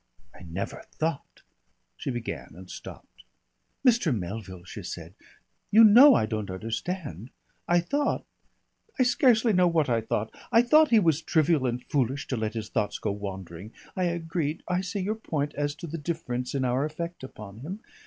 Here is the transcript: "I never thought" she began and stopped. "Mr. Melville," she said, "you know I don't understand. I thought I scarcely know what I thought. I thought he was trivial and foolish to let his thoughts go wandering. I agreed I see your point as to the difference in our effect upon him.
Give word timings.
"I 0.33 0.41
never 0.41 0.83
thought" 0.91 1.43
she 1.95 2.09
began 2.09 2.53
and 2.55 2.71
stopped. 2.71 3.23
"Mr. 3.87 4.11
Melville," 4.17 4.63
she 4.63 4.81
said, 4.81 5.13
"you 5.69 5.83
know 5.83 6.15
I 6.15 6.25
don't 6.25 6.49
understand. 6.49 7.29
I 7.67 7.81
thought 7.81 8.25
I 8.97 9.03
scarcely 9.03 9.53
know 9.53 9.67
what 9.67 9.89
I 9.89 10.01
thought. 10.01 10.33
I 10.51 10.63
thought 10.63 10.89
he 10.89 10.97
was 10.97 11.21
trivial 11.21 11.67
and 11.67 11.83
foolish 11.83 12.25
to 12.29 12.35
let 12.35 12.55
his 12.55 12.69
thoughts 12.69 12.97
go 12.97 13.11
wandering. 13.11 13.73
I 13.95 14.05
agreed 14.05 14.63
I 14.67 14.81
see 14.81 15.01
your 15.01 15.13
point 15.13 15.53
as 15.53 15.75
to 15.75 15.85
the 15.85 15.99
difference 15.99 16.55
in 16.55 16.65
our 16.65 16.83
effect 16.83 17.23
upon 17.23 17.59
him. 17.59 17.81